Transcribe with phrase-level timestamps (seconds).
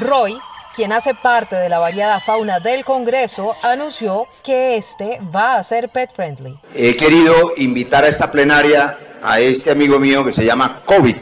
[0.00, 0.38] Roy,
[0.74, 5.90] quien hace parte de la variada fauna del Congreso, anunció que este va a ser
[5.90, 6.58] pet friendly.
[6.74, 11.16] He querido invitar a esta plenaria a este amigo mío que se llama COVID.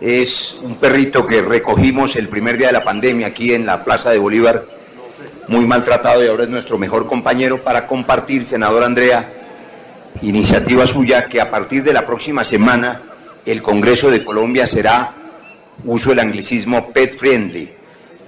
[0.00, 4.10] Es un perrito que recogimos el primer día de la pandemia aquí en la Plaza
[4.10, 4.62] de Bolívar,
[5.48, 9.32] muy maltratado y ahora es nuestro mejor compañero para compartir, senador Andrea,
[10.20, 13.00] iniciativa suya que a partir de la próxima semana
[13.46, 15.14] el Congreso de Colombia será,
[15.84, 17.72] uso el anglicismo, pet friendly,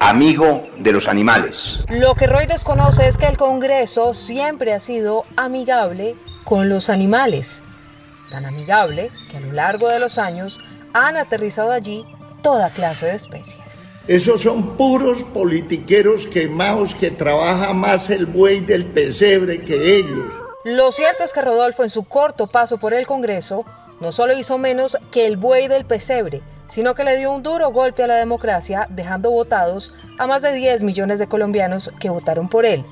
[0.00, 1.84] amigo de los animales.
[1.88, 6.14] Lo que Roy desconoce es que el Congreso siempre ha sido amigable
[6.45, 7.62] con los animales,
[8.30, 10.60] tan amigable que a lo largo de los años
[10.92, 12.05] han aterrizado allí
[12.42, 13.88] toda clase de especies.
[14.06, 20.33] Esos son puros politiqueros quemados que trabaja más el buey del pesebre que ellos.
[20.64, 23.64] Lo cierto es que Rodolfo en su corto paso por el Congreso
[24.00, 27.70] no solo hizo menos que el buey del pesebre, sino que le dio un duro
[27.70, 32.48] golpe a la democracia, dejando votados a más de 10 millones de colombianos que votaron
[32.48, 32.84] por él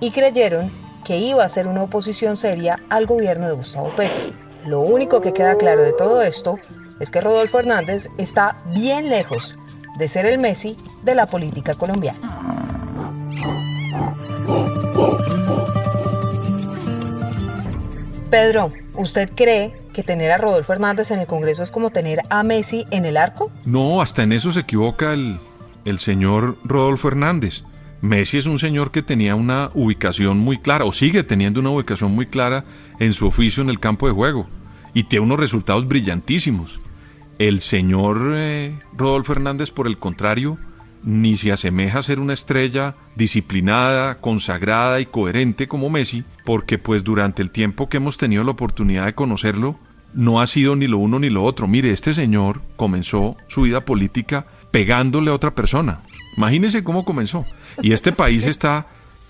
[0.00, 0.70] y creyeron
[1.04, 4.32] que iba a ser una oposición seria al gobierno de Gustavo Petro.
[4.64, 6.58] Lo único que queda claro de todo esto
[7.00, 9.56] es que Rodolfo Hernández está bien lejos
[9.98, 12.18] de ser el Messi de la política colombiana.
[18.30, 22.42] Pedro, ¿usted cree que tener a Rodolfo Hernández en el Congreso es como tener a
[22.42, 23.50] Messi en el arco?
[23.64, 25.38] No, hasta en eso se equivoca el,
[25.84, 27.64] el señor Rodolfo Hernández.
[28.00, 32.12] Messi es un señor que tenía una ubicación muy clara, o sigue teniendo una ubicación
[32.12, 32.64] muy clara
[32.98, 34.46] en su oficio en el campo de juego,
[34.92, 36.80] y tiene unos resultados brillantísimos.
[37.38, 40.58] El señor eh, Rodolfo Hernández, por el contrario,
[41.04, 47.04] ni se asemeja a ser una estrella disciplinada, consagrada y coherente como Messi, porque pues
[47.04, 49.78] durante el tiempo que hemos tenido la oportunidad de conocerlo,
[50.14, 51.66] no ha sido ni lo uno ni lo otro.
[51.66, 56.00] Mire, este señor comenzó su vida política pegándole a otra persona.
[56.36, 57.44] Imagínese cómo comenzó.
[57.82, 58.86] Y este país está,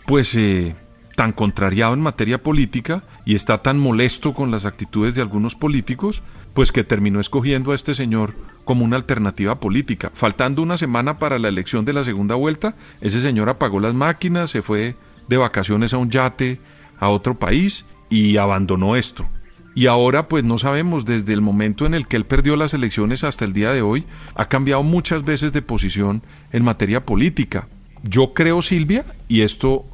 [0.07, 0.75] pues, eh,
[1.17, 6.23] tan contrariado en materia política y está tan molesto con las actitudes de algunos políticos,
[6.55, 10.11] pues que terminó escogiendo a este señor como una alternativa política.
[10.14, 14.51] Faltando una semana para la elección de la segunda vuelta, ese señor apagó las máquinas,
[14.51, 14.96] se fue
[15.29, 16.58] de vacaciones a un yate
[16.98, 19.27] a otro país y abandonó esto.
[19.74, 23.24] Y ahora pues no sabemos, desde el momento en el que él perdió las elecciones
[23.24, 27.67] hasta el día de hoy, ha cambiado muchas veces de posición en materia política.
[28.02, 29.84] Yo creo, Silvia, y esto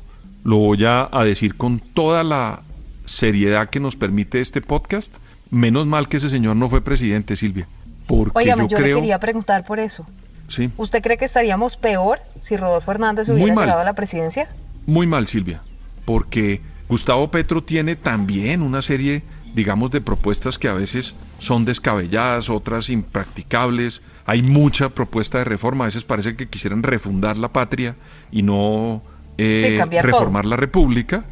[0.44, 2.62] lo voy a, decir con toda la
[3.04, 5.18] seriedad que nos permite este podcast,
[5.50, 7.66] menos mal que ese señor no fue presidente, Silvia.
[8.06, 8.96] Porque yo, yo creo...
[8.96, 10.06] le quería preguntar por eso.
[10.48, 10.70] Sí.
[10.78, 14.48] ¿Usted cree que estaríamos peor si Rodolfo Hernández hubiera llegado a la presidencia?
[14.86, 15.60] Muy mal, Silvia,
[16.06, 19.22] porque Gustavo Petro tiene también una serie
[19.54, 24.02] digamos, de propuestas que a veces son descabelladas, otras impracticables.
[24.26, 27.96] Hay mucha propuesta de reforma, a veces parece que quisieran refundar la patria
[28.30, 29.02] y no
[29.36, 31.24] eh, reformar la república.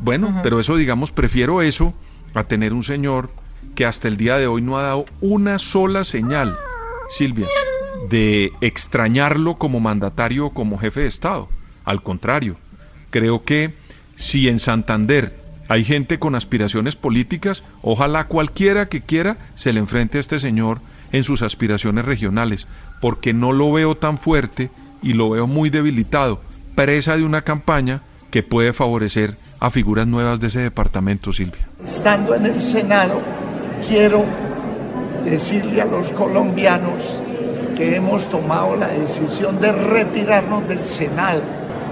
[0.00, 1.94] Bueno, pero eso, digamos, prefiero eso
[2.34, 3.30] a tener un señor
[3.74, 6.56] que hasta el día de hoy no ha dado una sola señal,
[7.08, 7.48] Silvia,
[8.08, 11.48] de extrañarlo como mandatario o como jefe de Estado.
[11.84, 12.56] Al contrario,
[13.10, 13.74] creo que
[14.16, 15.34] si en Santander
[15.68, 20.80] hay gente con aspiraciones políticas, ojalá cualquiera que quiera se le enfrente a este señor
[21.12, 22.66] en sus aspiraciones regionales,
[23.00, 24.70] porque no lo veo tan fuerte
[25.02, 26.40] y lo veo muy debilitado,
[26.74, 31.68] presa de una campaña que puede favorecer a figuras nuevas de ese departamento, Silvia.
[31.84, 33.20] Estando en el Senado,
[33.86, 34.24] quiero
[35.24, 37.16] decirle a los colombianos
[37.76, 41.40] que hemos tomado la decisión de retirarnos del Senado,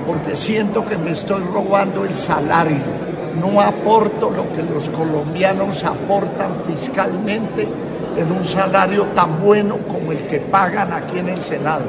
[0.06, 6.54] porque siento que me estoy robando el salario no aporto lo que los colombianos aportan
[6.66, 7.68] fiscalmente
[8.16, 11.84] en un salario tan bueno como el que pagan aquí en el Senado.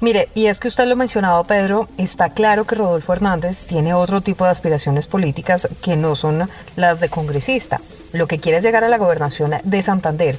[0.00, 4.20] Mire, y es que usted lo mencionaba, Pedro, está claro que Rodolfo Hernández tiene otro
[4.20, 7.80] tipo de aspiraciones políticas que no son las de congresista.
[8.14, 10.38] Lo que quiere es llegar a la gobernación de Santander.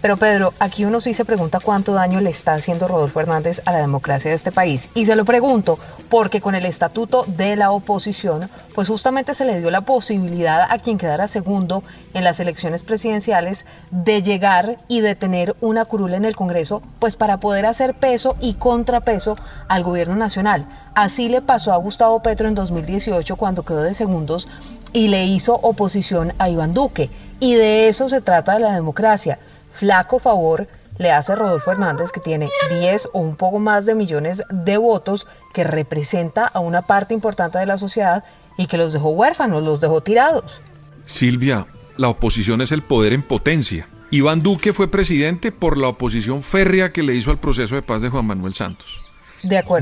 [0.00, 3.72] Pero Pedro, aquí uno sí se pregunta cuánto daño le está haciendo Rodolfo Hernández a
[3.72, 4.90] la democracia de este país.
[4.94, 5.78] Y se lo pregunto
[6.08, 10.78] porque con el estatuto de la oposición, pues justamente se le dio la posibilidad a
[10.78, 11.82] quien quedara segundo
[12.14, 17.16] en las elecciones presidenciales de llegar y de tener una curula en el Congreso, pues
[17.16, 19.36] para poder hacer peso y contrapeso
[19.66, 20.66] al gobierno nacional.
[20.94, 24.48] Así le pasó a Gustavo Petro en 2018 cuando quedó de segundos
[24.96, 27.10] y le hizo oposición a Iván Duque.
[27.38, 29.38] Y de eso se trata la democracia
[29.72, 30.66] flaco favor
[30.98, 35.26] le hace Rodolfo Hernández, que tiene 10 o un poco más de millones de votos,
[35.52, 38.24] que representa a una parte importante de la sociedad
[38.56, 40.62] y que los dejó huérfanos, los dejó tirados.
[41.04, 41.66] Silvia,
[41.98, 43.86] la oposición es el poder en potencia.
[44.10, 48.00] Iván Duque fue presidente por la oposición férrea que le hizo al proceso de paz
[48.00, 49.05] de Juan Manuel Santos.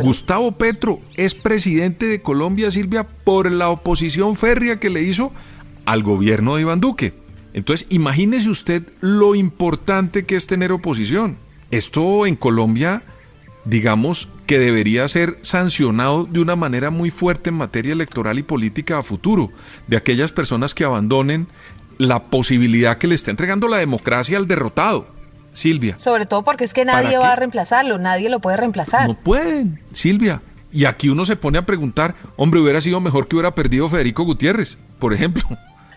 [0.04, 5.32] Gustavo Petro es presidente de Colombia, Silvia, por la oposición férrea que le hizo
[5.84, 7.12] al gobierno de Iván Duque.
[7.52, 11.36] Entonces, imagínese usted lo importante que es tener oposición.
[11.70, 13.02] Esto en Colombia,
[13.64, 18.98] digamos que debería ser sancionado de una manera muy fuerte en materia electoral y política
[18.98, 19.50] a futuro,
[19.86, 21.46] de aquellas personas que abandonen
[21.96, 25.13] la posibilidad que le está entregando la democracia al derrotado.
[25.54, 25.96] Silvia.
[25.98, 29.08] Sobre todo porque es que nadie va a reemplazarlo, nadie lo puede reemplazar.
[29.08, 30.42] No pueden, Silvia.
[30.70, 34.24] Y aquí uno se pone a preguntar, hombre, hubiera sido mejor que hubiera perdido Federico
[34.24, 35.44] Gutiérrez, por ejemplo.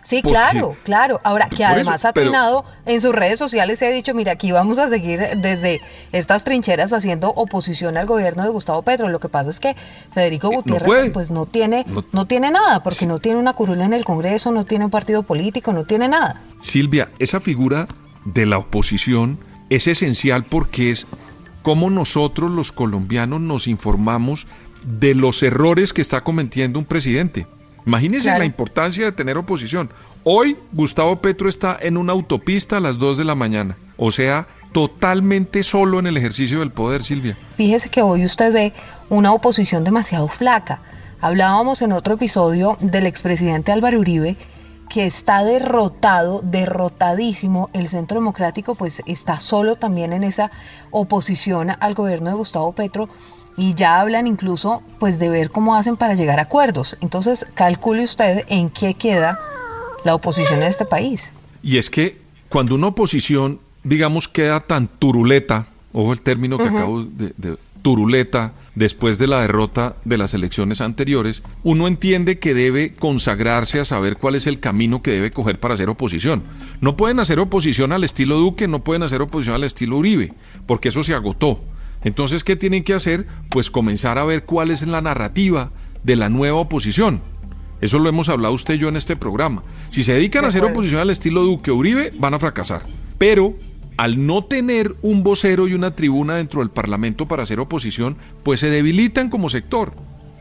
[0.07, 1.19] Sí, claro, claro.
[1.25, 4.80] Ahora, que además ha tenido en sus redes sociales se ha dicho, mira, aquí vamos
[4.80, 5.81] a seguir desde
[6.13, 9.10] estas trincheras haciendo oposición al gobierno de Gustavo Petro.
[9.10, 9.75] Lo que pasa es que
[10.13, 14.06] Federico Gutiérrez pues no tiene, no, tiene nada, porque no tiene una curula en el
[14.06, 16.42] Congreso, no tiene un partido político, no tiene nada.
[16.62, 17.86] Silvia, esa figura
[18.33, 19.39] de la oposición
[19.69, 21.07] es esencial porque es
[21.62, 24.47] como nosotros los colombianos nos informamos
[24.83, 27.47] de los errores que está cometiendo un presidente.
[27.85, 29.89] Imagínense la importancia de tener oposición.
[30.24, 34.47] Hoy Gustavo Petro está en una autopista a las 2 de la mañana, o sea,
[34.74, 37.38] totalmente solo en el ejercicio del poder, Silvia.
[37.56, 38.74] Fíjese que hoy usted ve
[39.09, 40.79] una oposición demasiado flaca.
[41.21, 44.35] Hablábamos en otro episodio del expresidente Álvaro Uribe
[44.89, 50.51] que está derrotado, derrotadísimo, el Centro Democrático pues está solo también en esa
[50.92, 53.10] oposición al gobierno de Gustavo Petro
[53.57, 56.95] y ya hablan incluso pues de ver cómo hacen para llegar a acuerdos.
[57.01, 59.39] Entonces, calcule usted en qué queda
[60.04, 61.31] la oposición en este país.
[61.63, 62.19] Y es que
[62.50, 68.53] cuando una oposición, digamos, queda tan turuleta, ojo el término que acabo de, de turuleta,
[68.75, 74.18] después de la derrota de las elecciones anteriores, uno entiende que debe consagrarse a saber
[74.18, 76.44] cuál es el camino que debe coger para hacer oposición.
[76.79, 80.33] No pueden hacer oposición al estilo Duque, no pueden hacer oposición al estilo Uribe,
[80.65, 81.62] porque eso se agotó.
[82.03, 83.25] Entonces, ¿qué tienen que hacer?
[83.50, 85.71] Pues comenzar a ver cuál es la narrativa
[86.03, 87.21] de la nueva oposición.
[87.81, 89.63] Eso lo hemos hablado usted y yo en este programa.
[89.89, 92.81] Si se dedican a hacer oposición al estilo Duque Uribe, van a fracasar.
[93.18, 93.56] Pero
[93.97, 98.59] al no tener un vocero y una tribuna dentro del Parlamento para hacer oposición, pues
[98.59, 99.94] se debilitan como sector.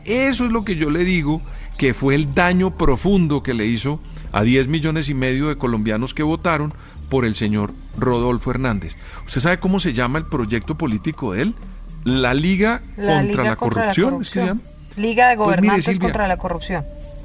[0.05, 1.41] Eso es lo que yo le digo
[1.77, 3.99] que fue el daño profundo que le hizo
[4.31, 6.73] a 10 millones y medio de colombianos que votaron
[7.09, 8.95] por el señor Rodolfo Hernández.
[9.25, 11.55] ¿Usted sabe cómo se llama el proyecto político de él?
[12.03, 14.61] La Liga, contra, la corrupción, ¿es que se llama?
[14.95, 16.83] Liga de pues Gobernantes contra la Corrupción.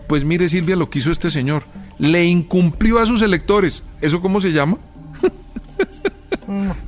[0.09, 1.65] Pues mire Silvia lo que hizo este señor.
[1.99, 3.83] Le incumplió a sus electores.
[4.01, 4.79] ¿Eso cómo se llama?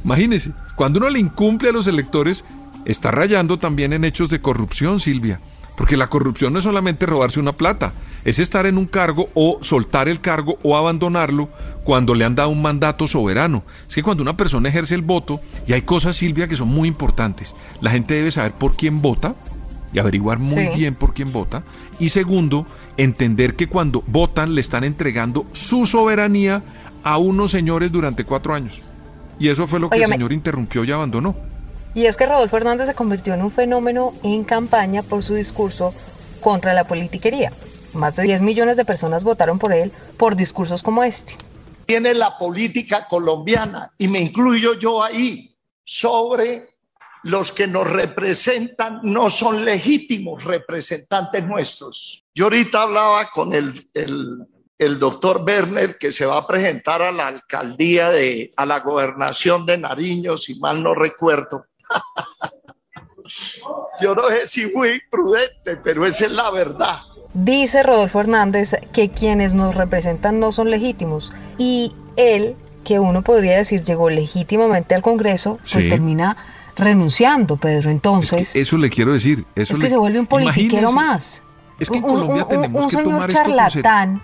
[0.05, 2.45] Imagínese, cuando uno le incumple a los electores,
[2.85, 5.41] está rayando también en hechos de corrupción, Silvia.
[5.77, 7.93] Porque la corrupción no es solamente robarse una plata,
[8.25, 11.49] es estar en un cargo o soltar el cargo o abandonarlo
[11.83, 13.65] cuando le han dado un mandato soberano.
[13.89, 16.87] Es que cuando una persona ejerce el voto, y hay cosas, Silvia, que son muy
[16.87, 19.35] importantes, la gente debe saber por quién vota
[19.93, 21.65] y averiguar muy bien por quién vota.
[21.99, 22.67] Y segundo,
[22.97, 26.63] entender que cuando votan le están entregando su soberanía
[27.03, 28.81] a unos señores durante cuatro años.
[29.39, 31.35] Y eso fue lo que el señor interrumpió y abandonó.
[31.95, 35.95] Y es que Rodolfo Hernández se convirtió en un fenómeno en campaña por su discurso
[36.41, 37.53] contra la politiquería.
[37.95, 41.37] Más de 10 millones de personas votaron por él por discursos como este.
[41.87, 46.75] Tiene la política colombiana, y me incluyo yo ahí, sobre
[47.23, 52.25] los que nos representan no son legítimos representantes nuestros.
[52.35, 54.47] Yo ahorita hablaba con el, el
[54.79, 59.67] el doctor Werner, que se va a presentar a la alcaldía de, a la gobernación
[59.67, 61.67] de Nariño, si mal no recuerdo.
[64.01, 66.99] Yo no sé si muy prudente, pero esa es la verdad.
[67.33, 72.55] Dice Rodolfo Hernández que quienes nos representan no son legítimos y él,
[72.85, 76.37] que uno podría decir llegó legítimamente al Congreso, pues termina
[76.77, 77.91] renunciando, Pedro.
[77.91, 79.45] Entonces, eso le quiero decir.
[79.55, 81.43] Eso es que se vuelve un politiquero más.
[81.79, 84.21] Es que en Colombia tenemos que tomar charlatán,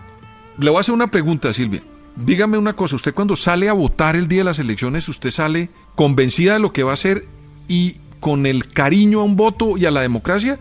[0.58, 1.82] le voy a hacer una pregunta, Silvia.
[2.16, 5.70] Dígame una cosa, usted cuando sale a votar el día de las elecciones, ¿usted sale
[5.94, 7.26] convencida de lo que va a hacer
[7.68, 10.58] y con el cariño a un voto y a la democracia?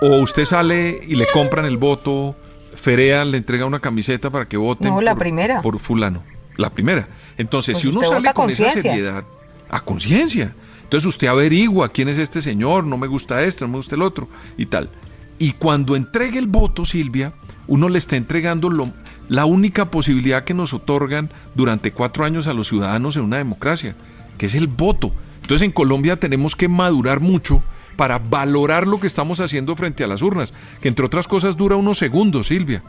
[0.00, 2.36] ¿O usted sale y le compran el voto,
[2.76, 5.60] ferean, le entrega una camiseta para que voten no, la primera.
[5.60, 6.22] por fulano?
[6.56, 7.08] La primera.
[7.36, 9.24] Entonces, pues si uno sale con esa seriedad,
[9.68, 13.76] a conciencia, entonces usted averigua quién es este señor, no me gusta este, no me
[13.76, 14.90] gusta el otro y tal.
[15.38, 17.32] Y cuando entregue el voto, Silvia,
[17.66, 18.90] uno le está entregando lo,
[19.28, 23.94] la única posibilidad que nos otorgan durante cuatro años a los ciudadanos en una democracia,
[24.38, 25.12] que es el voto.
[25.42, 27.62] Entonces en Colombia tenemos que madurar mucho
[27.96, 31.76] para valorar lo que estamos haciendo frente a las urnas, que entre otras cosas dura
[31.76, 32.82] unos segundos, Silvia.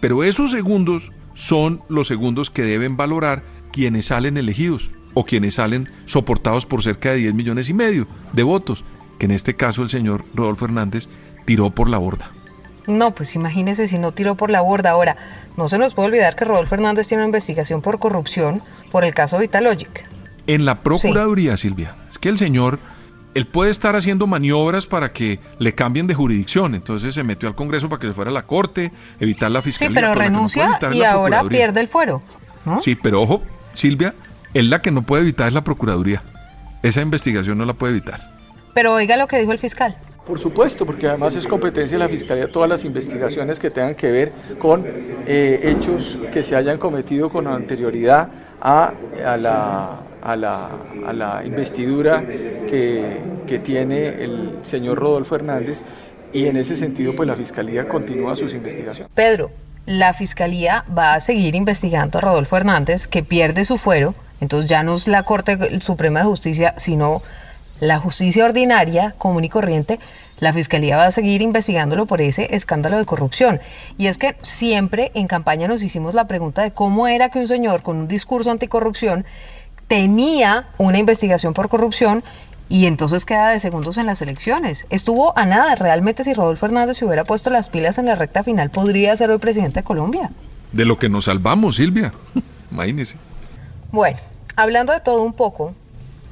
[0.00, 5.88] Pero esos segundos son los segundos que deben valorar quienes salen elegidos o quienes salen
[6.06, 8.84] soportados por cerca de 10 millones y medio de votos.
[9.18, 11.08] que en este caso el señor Rodolfo Hernández
[11.46, 12.35] tiró por la borda.
[12.86, 14.90] No, pues imagínese si no tiró por la borda.
[14.90, 15.16] Ahora,
[15.56, 18.62] no se nos puede olvidar que Rodolfo Hernández tiene una investigación por corrupción
[18.92, 20.04] por el caso Vitalogic.
[20.46, 22.78] En la Procuraduría, Silvia, es que el señor,
[23.34, 26.76] él puede estar haciendo maniobras para que le cambien de jurisdicción.
[26.76, 29.88] Entonces se metió al Congreso para que se fuera a la Corte, evitar la fiscalía.
[29.88, 32.22] Sí, pero renuncia y ahora pierde el fuero.
[32.82, 33.42] Sí, pero ojo,
[33.74, 34.14] Silvia,
[34.54, 36.22] él la que no puede evitar es la Procuraduría.
[36.82, 38.36] Esa investigación no la puede evitar.
[38.74, 39.96] Pero oiga lo que dijo el fiscal.
[40.26, 44.10] Por supuesto, porque además es competencia de la Fiscalía todas las investigaciones que tengan que
[44.10, 44.84] ver con
[45.26, 48.28] eh, hechos que se hayan cometido con anterioridad
[48.60, 48.92] a,
[49.38, 50.70] la, a, la,
[51.06, 55.78] a la, investidura que, que tiene el señor Rodolfo Hernández
[56.32, 59.12] y en ese sentido pues la Fiscalía continúa sus investigaciones.
[59.14, 59.50] Pedro,
[59.86, 64.82] la Fiscalía va a seguir investigando a Rodolfo Hernández que pierde su fuero, entonces ya
[64.82, 67.22] no es la Corte Suprema de Justicia, sino
[67.80, 69.98] la justicia ordinaria, común y corriente,
[70.38, 73.60] la Fiscalía va a seguir investigándolo por ese escándalo de corrupción.
[73.96, 77.48] Y es que siempre en campaña nos hicimos la pregunta de cómo era que un
[77.48, 79.24] señor con un discurso anticorrupción
[79.88, 82.22] tenía una investigación por corrupción
[82.68, 84.86] y entonces queda de segundos en las elecciones.
[84.90, 85.74] Estuvo a nada.
[85.76, 89.30] Realmente si Rodolfo Hernández se hubiera puesto las pilas en la recta final, podría ser
[89.30, 90.30] hoy presidente de Colombia.
[90.72, 92.12] De lo que nos salvamos, Silvia.
[92.72, 93.16] Imagínese.
[93.92, 94.18] Bueno,
[94.56, 95.74] hablando de todo un poco,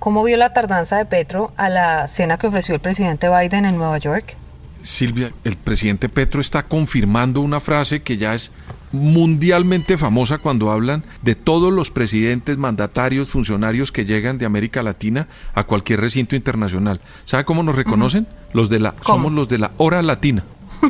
[0.04, 3.78] ¿Cómo vio la tardanza de Petro a la cena que ofreció el presidente Biden en
[3.78, 4.36] Nueva York?
[4.82, 8.50] Silvia, el presidente Petro está confirmando una frase que ya es
[8.92, 15.26] mundialmente famosa cuando hablan de todos los presidentes, mandatarios, funcionarios que llegan de América Latina
[15.54, 17.00] a cualquier recinto internacional.
[17.24, 18.26] ¿Sabe cómo nos reconocen?
[18.52, 20.44] Los de la somos los de la hora latina.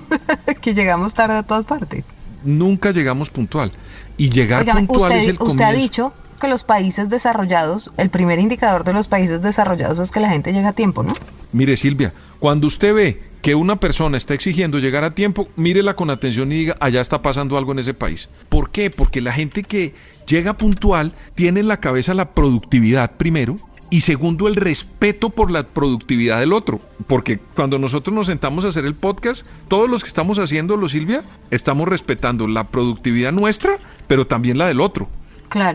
[0.61, 2.07] que llegamos tarde a todas partes.
[2.43, 3.71] Nunca llegamos puntual
[4.17, 5.45] y llegar puntual es el comienzo.
[5.45, 6.13] Usted ha dicho
[6.45, 10.53] que los países desarrollados, el primer indicador de los países desarrollados es que la gente
[10.53, 11.15] llega a tiempo, ¿no?
[11.53, 16.11] Mire Silvia, cuando usted ve que una persona está exigiendo llegar a tiempo, mírela con
[16.11, 18.29] atención y diga, allá está pasando algo en ese país.
[18.51, 18.91] ¿Por qué?
[18.91, 19.95] Porque la gente que
[20.27, 23.57] llega puntual tiene en la cabeza la productividad primero
[23.89, 26.79] y segundo el respeto por la productividad del otro.
[27.07, 31.25] Porque cuando nosotros nos sentamos a hacer el podcast, todos los que estamos haciéndolo, Silvia,
[31.51, 35.09] estamos respetando la productividad nuestra, pero también la del otro.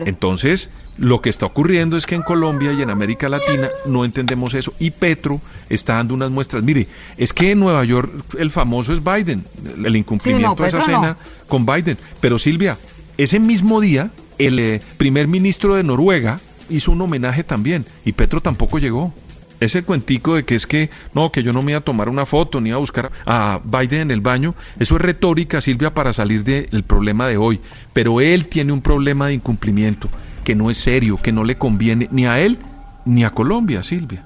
[0.06, 4.52] Entonces, lo que está ocurriendo es que en Colombia y en América Latina no entendemos
[4.54, 6.62] eso y Petro está dando unas muestras.
[6.62, 6.86] Mire,
[7.16, 9.44] es que en Nueva York el famoso es Biden,
[9.84, 11.16] el incumplimiento de esa cena
[11.48, 11.96] con Biden.
[12.20, 12.76] Pero Silvia,
[13.16, 18.40] ese mismo día el eh, primer ministro de Noruega hizo un homenaje también y Petro
[18.40, 19.12] tampoco llegó.
[19.60, 22.24] Ese cuentico de que es que no, que yo no me iba a tomar una
[22.24, 26.44] foto ni a buscar a Biden en el baño, eso es retórica, Silvia, para salir
[26.44, 27.60] del problema de hoy.
[27.92, 30.08] Pero él tiene un problema de incumplimiento
[30.44, 32.58] que no es serio, que no le conviene ni a él
[33.04, 34.24] ni a Colombia, Silvia.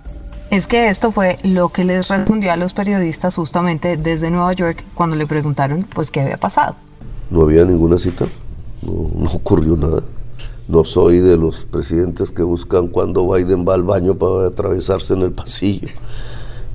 [0.51, 4.85] Es que esto fue lo que les respondió a los periodistas justamente desde Nueva York
[4.95, 6.77] cuando le preguntaron pues qué había pasado.
[7.29, 8.27] No había ninguna cita,
[8.83, 10.05] no ocurrió nada.
[10.67, 15.23] No soy de los presidentes que buscan cuando Biden va al baño para atravesarse en
[15.23, 15.89] el pasillo.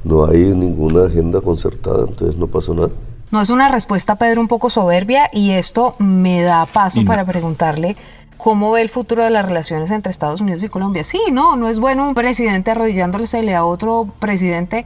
[0.04, 2.90] No hay ninguna agenda concertada, entonces no pasó nada.
[3.32, 7.96] No es una respuesta, Pedro, un poco soberbia y esto me da paso para preguntarle
[8.38, 11.04] cómo ve el futuro de las relaciones entre Estados Unidos y Colombia.
[11.04, 14.86] Sí, no, no es bueno un presidente arrodillándole a otro presidente,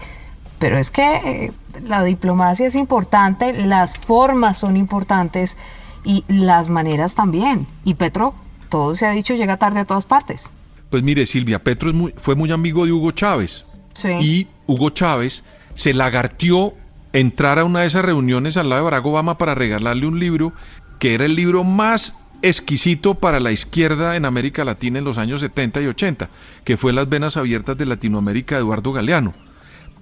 [0.60, 1.52] pero es que eh,
[1.86, 5.58] la diplomacia es importante, las formas son importantes
[6.04, 7.68] y las maneras también.
[7.86, 8.34] Y Petro
[8.74, 10.52] todo se ha dicho, llega tarde a todas partes.
[10.90, 13.66] Pues mire, Silvia, Petro es muy, fue muy amigo de Hugo Chávez.
[13.94, 14.10] Sí.
[14.20, 15.44] Y Hugo Chávez
[15.76, 16.74] se lagartió
[17.12, 20.54] entrar a una de esas reuniones al lado de Barack Obama para regalarle un libro
[20.98, 25.42] que era el libro más exquisito para la izquierda en América Latina en los años
[25.42, 26.30] 70 y 80,
[26.64, 29.34] que fue Las Venas Abiertas de Latinoamérica de Eduardo Galeano.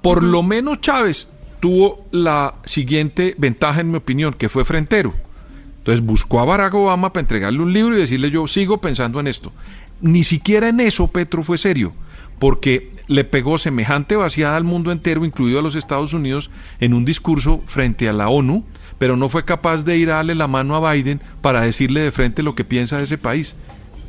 [0.02, 5.14] Por lo menos Chávez tuvo la siguiente ventaja, en mi opinión, que fue frentero
[5.82, 9.26] entonces buscó a Barack Obama para entregarle un libro y decirle yo sigo pensando en
[9.26, 9.52] esto.
[10.00, 11.92] Ni siquiera en eso Petro fue serio,
[12.38, 17.04] porque le pegó semejante vaciada al mundo entero, incluido a los Estados Unidos, en un
[17.04, 18.64] discurso frente a la ONU,
[19.00, 22.12] pero no fue capaz de ir a darle la mano a Biden para decirle de
[22.12, 23.56] frente lo que piensa de ese país.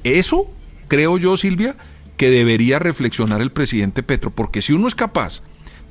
[0.04, 0.50] Eso,
[0.88, 1.76] creo yo, Silvia,
[2.18, 5.42] que debería reflexionar el presidente Petro, porque si uno es capaz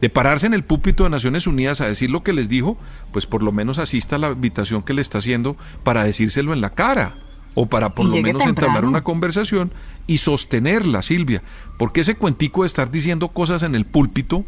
[0.02, 2.78] de pararse en el púlpito de Naciones Unidas a decir lo que les dijo,
[3.14, 6.62] pues por lo menos asista a la invitación que le está haciendo para decírselo en
[6.62, 7.16] la cara
[7.54, 9.72] o para por lo menos entablar una conversación
[10.08, 11.44] y sostenerla, Silvia,
[11.78, 14.46] porque ese cuentico de estar diciendo cosas en el púlpito,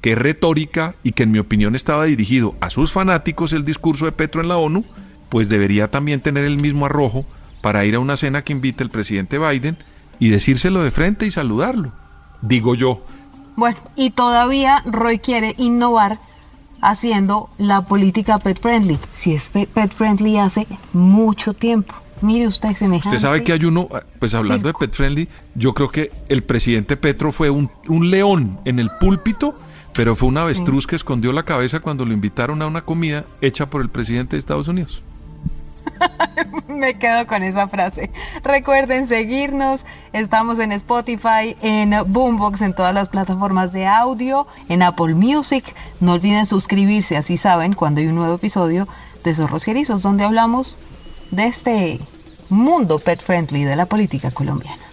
[0.00, 4.06] que es retórica y que en mi opinión estaba dirigido a sus fanáticos el discurso
[4.06, 4.84] de Petro en la ONU,
[5.28, 7.26] pues debería también tener el mismo arrojo
[7.60, 9.76] para ir a una cena que invita el presidente Biden
[10.18, 11.92] y decírselo de frente y saludarlo.
[12.40, 13.04] Digo yo,
[13.58, 16.20] Bueno, y todavía Roy quiere innovar
[16.80, 19.00] haciendo la política pet friendly.
[19.12, 21.92] Si es pet friendly hace mucho tiempo.
[22.20, 23.16] Mire usted semejante.
[23.16, 23.88] Usted sabe que hay uno,
[24.20, 28.60] pues hablando de pet friendly, yo creo que el presidente Petro fue un, un león
[28.64, 29.56] en el púlpito,
[29.92, 33.68] pero fue un avestruz que escondió la cabeza cuando lo invitaron a una comida hecha
[33.68, 35.02] por el presidente de Estados Unidos.
[36.68, 38.10] Me quedo con esa frase.
[38.42, 39.84] Recuerden seguirnos.
[40.12, 45.74] Estamos en Spotify, en Boombox, en todas las plataformas de audio, en Apple Music.
[46.00, 48.88] No olviden suscribirse, así saben cuando hay un nuevo episodio
[49.24, 50.78] de Zorros Gerizos, donde hablamos
[51.30, 52.00] de este
[52.48, 54.87] mundo pet friendly de la política colombiana.